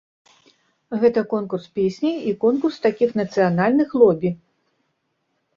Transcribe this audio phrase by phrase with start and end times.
[1.01, 4.29] Гэта конкурс песні і конкурс такіх нацыянальных лобі.